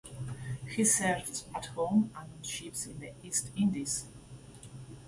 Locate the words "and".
2.17-2.31